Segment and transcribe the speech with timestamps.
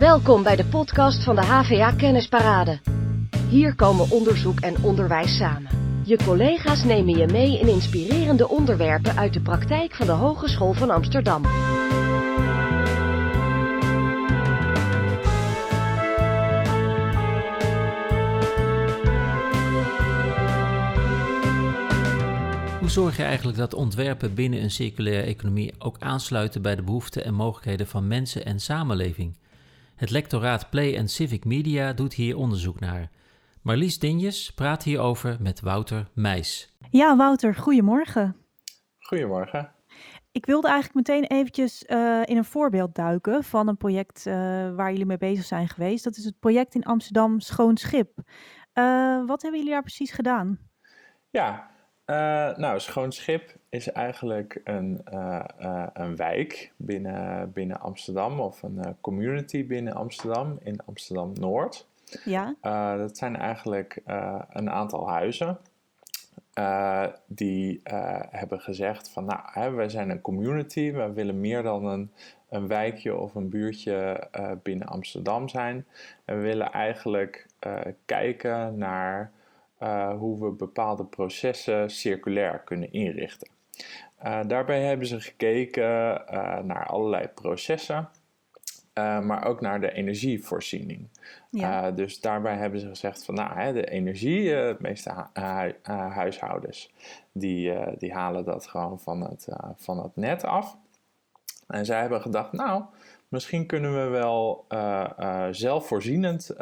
[0.00, 2.80] Welkom bij de podcast van de HVA Kennisparade.
[3.48, 5.70] Hier komen onderzoek en onderwijs samen.
[6.04, 10.90] Je collega's nemen je mee in inspirerende onderwerpen uit de praktijk van de Hogeschool van
[10.90, 11.44] Amsterdam.
[22.78, 27.24] Hoe zorg je eigenlijk dat ontwerpen binnen een circulaire economie ook aansluiten bij de behoeften
[27.24, 29.39] en mogelijkheden van mensen en samenleving?
[30.00, 33.10] Het lectoraat Play and Civic Media doet hier onderzoek naar.
[33.62, 36.76] Marlies Dinjes praat hierover met Wouter Meijs.
[36.90, 38.36] Ja, Wouter, goedemorgen.
[38.98, 39.72] Goedemorgen.
[40.32, 44.34] Ik wilde eigenlijk meteen eventjes uh, in een voorbeeld duiken van een project uh,
[44.74, 46.04] waar jullie mee bezig zijn geweest.
[46.04, 48.18] Dat is het project in Amsterdam Schoon Schip.
[48.74, 50.58] Uh, wat hebben jullie daar precies gedaan?
[51.30, 51.70] Ja,
[52.56, 55.00] nou, Schoon Schip is eigenlijk een,
[55.92, 61.88] een wijk binnen, binnen Amsterdam of een community binnen Amsterdam in Amsterdam Noord.
[62.24, 62.54] Ja.
[62.96, 64.02] dat zijn eigenlijk
[64.50, 65.58] een aantal huizen.
[67.26, 67.80] Die
[68.30, 72.12] hebben gezegd van nou, hè, wij zijn een community, we willen meer dan een,
[72.48, 74.28] een wijkje of een buurtje
[74.62, 75.86] binnen Amsterdam zijn.
[76.24, 77.46] En we willen eigenlijk
[78.04, 79.32] kijken naar
[80.18, 83.48] hoe we bepaalde processen circulair kunnen inrichten.
[84.46, 85.84] daarbij hebben ze gekeken
[86.66, 88.08] naar allerlei processen.
[88.94, 91.08] Maar ook naar de energievoorziening.
[91.50, 91.90] Ja.
[91.90, 96.92] Dus daarbij hebben ze gezegd van nou, hè, de energie, de meeste hu huishoudens,
[97.32, 100.76] die, die halen dat gewoon van het, van het net af.
[101.66, 102.82] En zij hebben gedacht, nou,
[103.28, 104.66] misschien kunnen we wel
[105.50, 106.54] zelfvoorzienend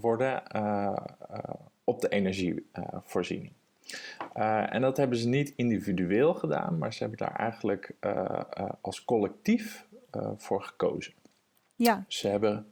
[0.00, 0.42] worden
[1.88, 3.52] op de energievoorziening.
[4.68, 7.94] en dat hebben ze niet individueel gedaan, maar ze hebben daar eigenlijk
[8.80, 9.86] als collectief
[10.36, 11.12] voor gekozen.
[11.74, 12.04] Ja.
[12.08, 12.66] Ze hebben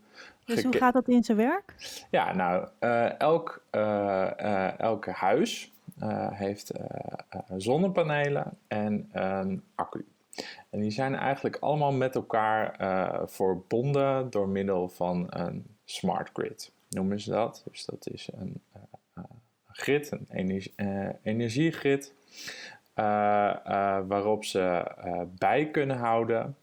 [0.47, 1.75] dus hoe gaat dat in zijn werk?
[2.11, 5.73] Ja, nou, uh, elk, uh, elke huis
[6.31, 6.73] heeft
[7.57, 10.07] zonnepanelen en een accu.
[10.71, 12.77] En die zijn eigenlijk allemaal met elkaar
[13.29, 17.65] verbonden door middel van een smart grid, noemen ze dat.
[17.71, 18.61] Dus dat is een
[19.77, 20.75] grid, een energie,
[21.23, 22.13] energiegrid,
[24.07, 24.85] waarop ze
[25.39, 26.57] bij kunnen houden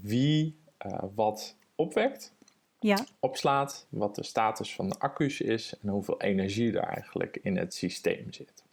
[0.00, 2.34] wie uh, wat opwekt,
[2.78, 3.06] ja.
[3.20, 7.74] opslaat, wat de status van de accu's is en hoeveel energie er eigenlijk in het
[7.74, 8.64] systeem zit.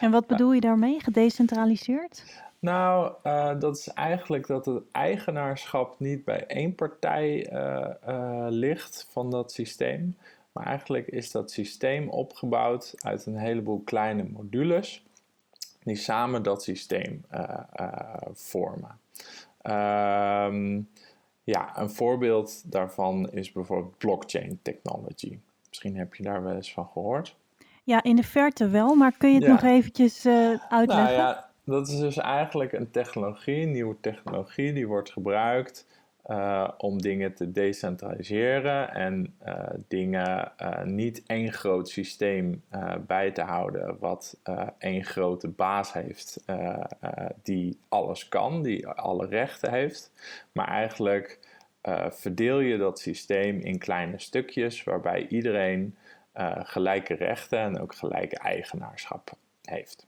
[0.00, 2.42] En wat bedoel je daarmee, gedecentraliseerd?
[2.64, 9.06] Nou, uh, dat is eigenlijk dat het eigenaarschap niet bij één partij uh, uh, ligt
[9.10, 10.16] van dat systeem.
[10.52, 15.04] Maar eigenlijk is dat systeem opgebouwd uit een heleboel kleine modules
[15.82, 17.24] die samen dat systeem
[18.32, 18.98] vormen.
[19.62, 20.80] Ehm,
[21.42, 25.38] ja, een voorbeeld daarvan is bijvoorbeeld blockchain technology.
[25.68, 27.36] Misschien heb je daar wel eens van gehoord.
[27.82, 30.26] Ja, in de verte wel, maar kun je het nog eventjes
[30.68, 30.86] uitleggen?
[30.86, 35.86] Nou ja, dat is dus eigenlijk een technologie, een nieuwe technologie, die wordt gebruikt
[36.26, 39.58] uh, om dingen te decentraliseren en uh,
[39.88, 42.62] dingen uh, niet één groot systeem
[43.06, 44.40] bij te houden, wat
[44.78, 46.44] één grote baas heeft
[47.42, 50.12] die alles kan, die alle rechten heeft,
[50.52, 51.38] maar eigenlijk
[52.08, 55.96] verdeel je dat systeem in kleine stukjes waarbij iedereen
[56.62, 59.30] gelijke rechten en ook gelijke eigenaarschap
[59.62, 60.06] heeft.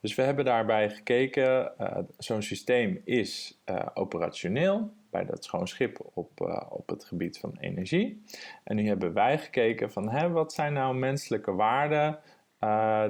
[0.00, 4.92] Dus we hebben daarbij gekeken, uh, zo'n systeem is uh, operationeel.
[5.10, 8.22] bij dat schoon schip op, op het gebied van energie.
[8.64, 12.18] En nu hebben wij gekeken van hè, wat zijn nou menselijke waarden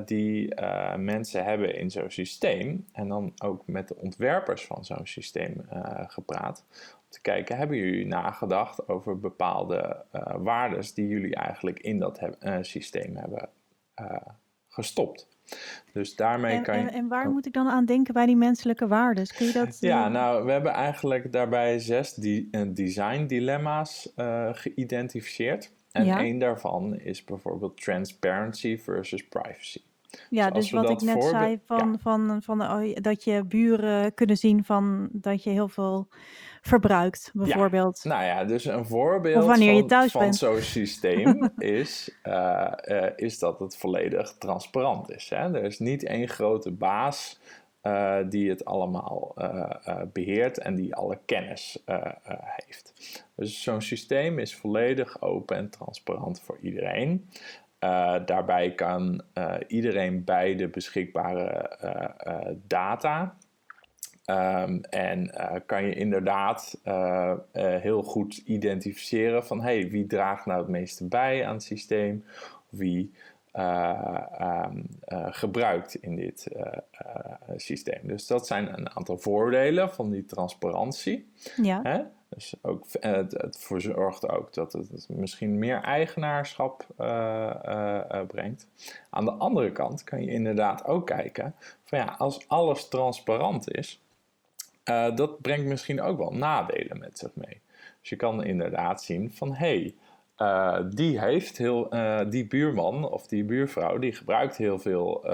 [0.04, 0.54] die
[0.96, 2.86] mensen hebben in zo'n systeem.
[2.92, 5.66] En dan ook met de ontwerpers van zo'n systeem
[6.06, 6.64] gepraat
[7.08, 10.04] te kijken, hebben jullie nagedacht over bepaalde
[10.38, 12.20] waarden die jullie eigenlijk in dat
[12.60, 13.48] systeem hebben
[14.68, 15.28] gestopt?
[15.92, 16.82] Dus daarmee en, kan je.
[16.82, 17.32] En, en waar oh.
[17.32, 19.26] moet ik dan aan denken bij die menselijke waarden?
[19.36, 19.76] Kun je dat.
[19.80, 24.12] Ja, nou, we hebben eigenlijk daarbij zes die, design dilemma's
[24.52, 25.72] geïdentificeerd.
[25.92, 26.18] En ja.
[26.18, 29.80] één daarvan is bijvoorbeeld transparency versus privacy.
[30.30, 31.98] Ja, dus, dus wat ik net zei, van, ja.
[31.98, 36.08] van, van, oh, dat je buren kunnen zien van dat je heel veel
[36.62, 38.00] verbruikt, bijvoorbeeld.
[38.02, 43.58] Ja, nou ja, dus een voorbeeld van, van zo'n systeem is, uh, uh, is dat
[43.58, 45.30] het volledig transparant is.
[45.30, 45.54] Hè?
[45.54, 47.40] Er is niet één grote baas
[47.82, 49.34] uh, die het allemaal
[50.12, 51.82] beheert en die alle kennis
[52.40, 52.92] heeft.
[53.36, 57.28] Dus zo'n systeem is volledig open en transparant voor iedereen.
[58.24, 59.22] daarbij kan
[59.66, 61.76] iedereen bij de beschikbare
[62.66, 63.36] data
[64.26, 70.46] Um, en uh, kan je inderdaad uh, uh, heel goed identificeren van hey, wie draagt
[70.46, 72.24] nou het meeste bij aan het systeem,
[72.68, 73.12] wie
[73.52, 74.88] um,
[75.30, 76.48] gebruikt in dit
[77.56, 78.00] systeem.
[78.02, 81.30] Dus dat zijn een aantal voordelen van die transparantie.
[81.56, 81.80] Ja.
[81.82, 82.02] Hè?
[82.28, 86.86] Dus ook, het, het verzorgt ook dat het misschien meer eigenaarschap
[88.26, 88.68] brengt.
[89.10, 91.54] Aan de andere kant kan je inderdaad ook kijken
[91.84, 94.02] van ja, als alles transparant is,
[94.90, 97.60] uh, dat brengt misschien ook wel nadelen met zich mee.
[98.00, 99.94] Dus je kan inderdaad zien van hé, hey,
[100.38, 105.26] uh, die heeft heel, uh, die buurman of die buurvrouw, die gebruikt heel veel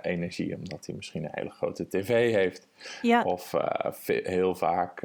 [0.00, 2.68] energie, omdat hij misschien een hele grote tv heeft.
[3.02, 3.22] Ja.
[3.22, 3.52] Of
[4.04, 5.02] heel vaak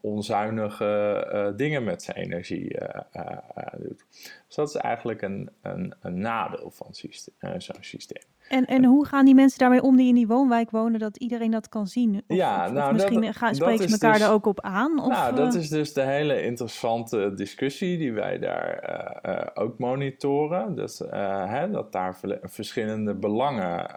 [0.00, 2.78] onzuinige dingen met zijn energie
[3.78, 4.04] doet.
[4.46, 6.88] Dus dat is eigenlijk een, een, een nadeel van
[7.58, 8.22] zo'n systeem.
[8.48, 11.50] En, en hoe gaan die mensen daarmee om die in die woonwijk wonen, dat iedereen
[11.50, 12.22] dat kan zien?
[12.26, 15.00] Of, ja, nou, misschien dat, gaan, spreken ze elkaar dus, er ook op aan?
[15.00, 18.90] Of, nou, dat is dus de hele interessante discussie die wij daar
[19.24, 20.74] uh, uh, ook monitoren.
[20.74, 21.10] Dus uh,
[21.50, 23.90] hè, dat daar verschillende belangen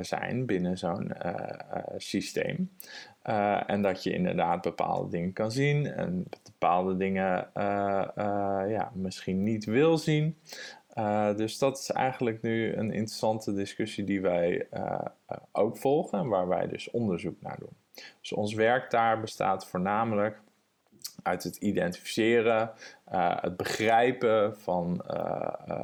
[0.00, 1.12] zijn binnen zo'n
[1.96, 2.70] systeem.
[3.66, 7.46] en dat je inderdaad bepaalde dingen kan zien en bepaalde dingen
[8.68, 10.36] ja, misschien niet wil zien.
[10.98, 14.98] Uh, dus dat is eigenlijk nu een interessante discussie die wij uh,
[15.52, 17.76] ook volgen en waar wij dus onderzoek naar doen.
[18.20, 20.40] Dus ons werk daar bestaat voornamelijk
[21.22, 22.70] uit het identificeren,
[23.12, 25.04] uh, het begrijpen van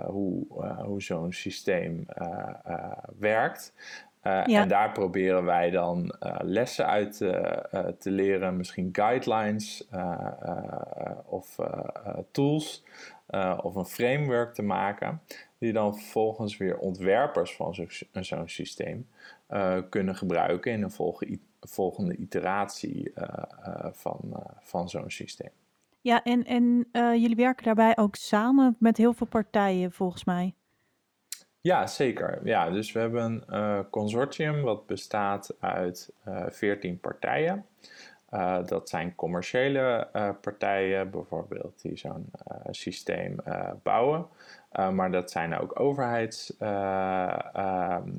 [0.06, 0.46] hoe,
[0.84, 2.06] hoe zo'n systeem
[3.18, 3.72] werkt.
[4.22, 4.44] Ja.
[4.44, 7.16] En daar proberen wij dan lessen uit
[7.98, 9.88] te leren, misschien guidelines
[11.24, 11.58] of
[12.30, 12.84] tools
[13.30, 15.20] uh, of een framework te maken,
[15.58, 17.74] die dan vervolgens weer ontwerpers van
[18.24, 19.08] zo'n systeem
[19.50, 23.24] uh, kunnen gebruiken in een volge, volgende iteratie uh,
[23.92, 24.20] van,
[24.60, 25.50] van zo'n systeem.
[26.00, 30.54] Ja, en, en jullie werken daarbij ook samen met heel veel partijen volgens mij.
[31.60, 32.40] Ja, zeker.
[32.44, 36.12] Ja, dus we hebben een consortium wat bestaat uit
[36.48, 37.66] 14 partijen.
[38.30, 43.36] Uh, dat zijn commerciële uh, partijen, bijvoorbeeld, die zo'n uh, systeem
[43.82, 44.26] bouwen.
[44.92, 48.10] maar dat zijn ook overheids, ehm,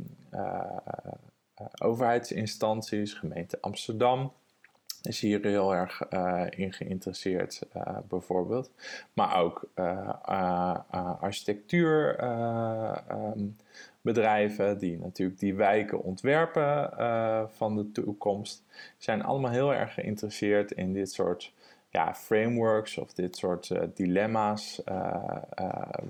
[1.82, 4.34] overheidsinstanties, gemeente Amsterdam
[5.02, 6.02] is hier heel erg
[6.50, 7.62] in geïnteresseerd,
[8.08, 8.72] bijvoorbeeld.
[9.14, 9.70] Maar ook
[11.20, 12.24] architectuur.
[13.12, 13.56] Um,
[14.02, 18.64] bedrijven die natuurlijk die wijken ontwerpen uh, van de toekomst,
[18.98, 21.54] zijn allemaal heel erg geïnteresseerd in dit soort
[21.90, 25.38] ja, frameworks of dit soort uh, dilemma's uh,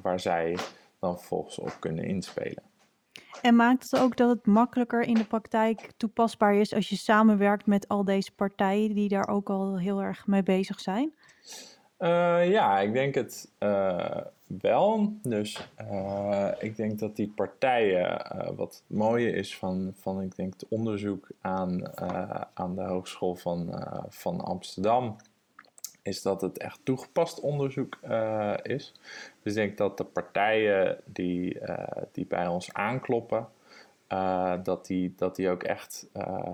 [0.02, 0.58] waar zij
[1.00, 2.64] dan vervolgens op kunnen inspelen.
[3.42, 7.66] En maakt het ook dat het makkelijker in de praktijk toepasbaar is als je samenwerkt
[7.66, 11.12] met al deze partijen die daar ook al heel erg mee bezig zijn?
[12.50, 13.52] ja, ik denk het
[14.62, 15.14] wel.
[15.22, 18.22] Dus uh, ik denk dat die partijen,
[18.56, 22.00] wat het mooie is van, van ik denk het onderzoek aan,
[22.54, 25.16] aan de Hogeschool van, van Amsterdam,
[26.02, 27.98] is dat het echt toegepast onderzoek
[28.62, 28.94] is.
[29.44, 31.60] Dus ik denk dat de partijen die,
[32.12, 33.48] die bij ons aankloppen,
[34.64, 36.08] dat, die, dat die ook echt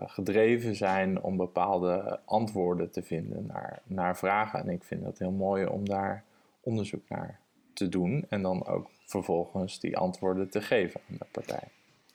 [0.05, 4.59] gedreven zijn om bepaalde antwoorden te vinden naar, naar vragen.
[4.59, 6.23] En ik vind dat heel mooi om daar
[6.61, 7.39] onderzoek naar
[7.73, 11.67] te doen en dan ook vervolgens die antwoorden te geven aan de partij.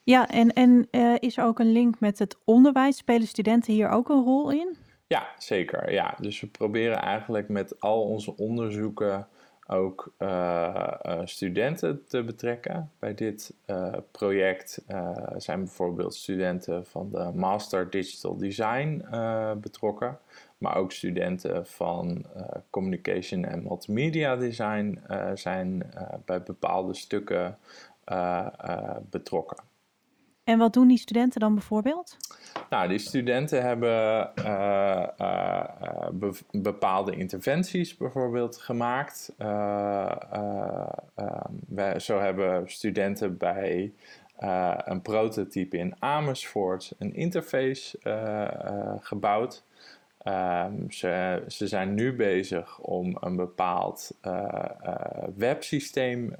[0.03, 0.87] Ja, en, en
[1.19, 2.97] is er ook een link met het onderwijs?
[2.97, 4.77] Spelen studenten hier ook een rol in?
[5.11, 5.91] Ja, zeker.
[5.91, 6.15] Ja.
[6.19, 9.27] Dus we proberen eigenlijk met al onze onderzoeken
[9.67, 12.91] ook uh, uh, studenten te betrekken.
[12.99, 14.83] Bij dit uh, project
[15.37, 19.05] zijn bijvoorbeeld studenten van de Master Digital Design
[19.61, 20.19] betrokken,
[20.57, 22.25] maar ook studenten van
[22.69, 24.99] Communication en Multimedia Design
[25.33, 25.91] zijn
[26.25, 27.57] bij bepaalde stukken
[29.09, 29.70] betrokken.
[30.43, 32.17] En wat doen die studenten dan bijvoorbeeld?
[32.69, 35.63] Nou, die studenten hebben uh, uh,
[36.11, 39.33] be bepaalde interventies bijvoorbeeld gemaakt.
[39.39, 40.11] Uh,
[41.67, 43.93] wij, zo hebben studenten bij
[44.85, 47.97] een prototype in Amersfoort een interface
[48.99, 49.63] gebouwd.
[50.27, 54.17] Um, ze, ze, zijn nu bezig om een bepaald
[55.35, 56.35] websysteem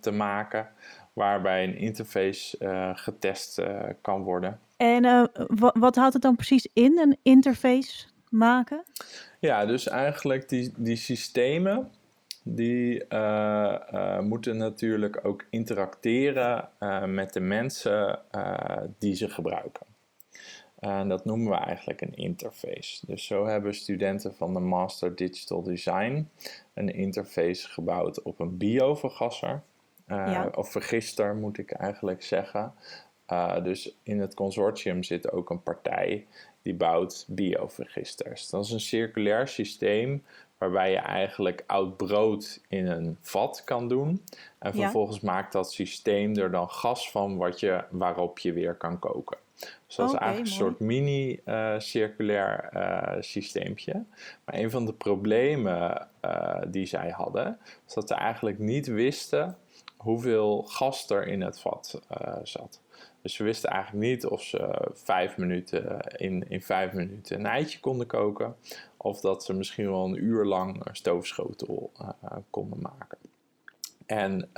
[0.00, 0.68] te maken
[1.16, 4.60] waarbij een interface uh, getest uh, kan worden.
[4.76, 5.24] En uh,
[5.74, 8.84] wat houdt het dan precies in, een interface maken?
[9.40, 11.90] Ja, dus eigenlijk die, die systemen,
[12.42, 13.04] die
[14.20, 16.68] moeten natuurlijk ook interacteren
[17.06, 18.18] met de mensen
[18.98, 19.86] die ze gebruiken.
[20.78, 23.06] En dat noemen we eigenlijk een interface.
[23.06, 26.28] Dus zo hebben studenten van de Master Digital Design
[26.74, 29.62] een interface gebouwd op een biovergasser.
[30.08, 32.72] Uh, Of vergister moet ik eigenlijk zeggen.
[33.32, 36.26] Uh, dus in het consortium zit ook een partij
[36.62, 38.50] die bouwt biovergisters.
[38.50, 40.24] Dat is een circulair systeem
[40.58, 44.22] waarbij je eigenlijk oud brood in een vat kan doen.
[44.58, 48.98] En vervolgens maakt dat systeem er dan gas van wat je, waarop je weer kan
[48.98, 49.36] koken.
[49.86, 54.04] Dus dat is eigenlijk een soort mini-circulair uh, uh, systeempje.
[54.44, 59.56] Maar een van de problemen uh, die zij hadden, is dat ze eigenlijk niet wisten
[60.06, 62.80] hoeveel gas er in het vat uh, zat.
[63.22, 67.80] Dus ze wisten eigenlijk niet of ze vijf minuten in, in vijf minuten een eitje
[67.80, 68.56] konden koken.
[68.96, 73.18] Of dat ze misschien wel een uur lang een stoofschotel uh, konden maken.
[74.06, 74.48] En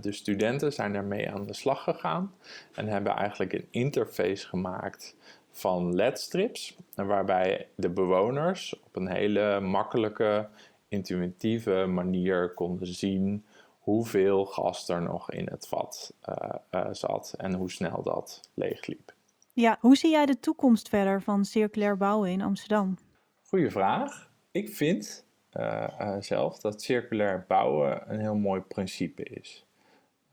[0.00, 2.34] de studenten zijn daarmee aan de slag gegaan
[2.74, 5.16] en hebben eigenlijk een interface gemaakt
[5.50, 6.76] van ledstrips.
[6.94, 10.48] Waarbij de bewoners op een hele makkelijke,
[10.88, 13.44] intuïtieve manier konden zien
[13.84, 16.36] hoeveel gas er nog in het vat uh,
[16.70, 19.12] uh, zat en hoe snel dat leegliep.
[19.52, 22.96] Ja, hoe zie jij de toekomst verder van circulair bouwen in Amsterdam?
[23.42, 24.30] Goeie vraag.
[24.50, 29.64] Ik vind uh, zelf dat circulair bouwen een heel mooi principe is.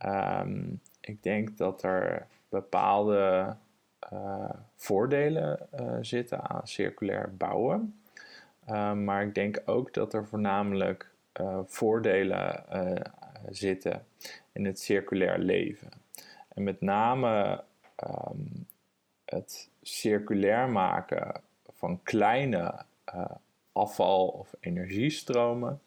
[0.05, 3.55] Um, ik denk dat er bepaalde
[4.75, 5.67] voordelen
[6.01, 8.01] zitten aan circulair bouwen.
[8.69, 11.11] Um, maar ik denk ook dat er voornamelijk
[11.65, 12.65] voordelen
[13.49, 14.05] zitten
[14.51, 15.89] in het circulair leven.
[16.47, 17.63] En met name
[18.03, 18.67] um,
[19.25, 21.41] het circulair maken
[21.73, 23.25] van kleine uh,
[23.71, 25.81] afval- of energiestromen.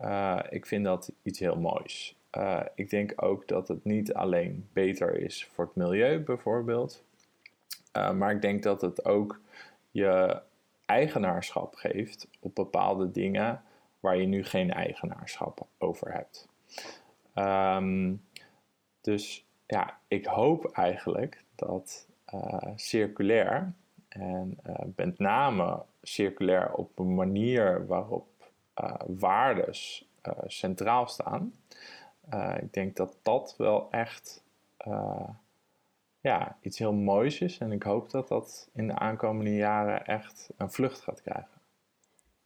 [0.00, 2.16] Uh, ik vind dat iets heel moois.
[2.32, 7.02] Uh, ik denk ook dat het niet alleen beter is voor het milieu, bijvoorbeeld.
[7.92, 9.40] maar ik denk dat het ook
[9.90, 10.40] je
[10.86, 13.62] eigenaarschap geeft op bepaalde dingen
[14.00, 16.48] waar je nu geen eigenaarschap over hebt.
[17.34, 18.22] Um,
[19.00, 23.72] dus ja, ik hoop eigenlijk dat uh, circulair
[24.08, 28.26] en uh, met name circulair op een manier waarop
[28.82, 30.06] uh, waardes
[30.46, 31.54] centraal staan.
[32.60, 34.42] ik denk dat dat wel echt
[36.20, 40.50] ja, iets heel moois is en ik hoop dat dat in de aankomende jaren echt
[40.56, 41.57] een vlucht gaat krijgen.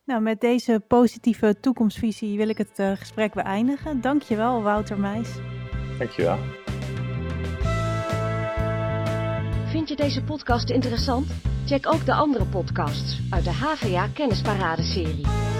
[0.05, 4.01] Nou, met deze positieve toekomstvisie wil ik het uh, gesprek beëindigen.
[4.01, 5.29] Dankjewel, Wouter Meijs.
[5.99, 6.39] Dankjewel.
[9.67, 11.27] Vind je deze podcast interessant?
[11.67, 15.52] Check ook de andere podcasts uit de HVA Kennisparade serie.